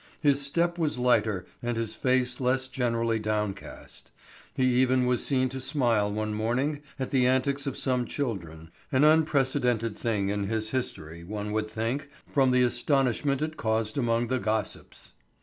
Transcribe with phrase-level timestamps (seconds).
[0.19, 4.09] His step was lighter and his face less generally downcast.
[4.55, 9.03] He even was seen to smile one morning at the antics of some children, an
[9.03, 14.39] unprecedented thing in his history, one would think, from the astonishment it caused among the
[14.39, 15.13] gossips.